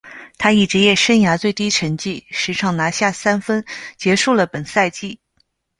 [0.39, 3.63] 他以职业生涯最低成绩（十场拿下三分）
[3.97, 5.19] 结束了本赛季。